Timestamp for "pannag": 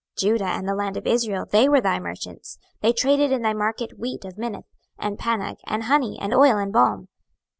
5.19-5.57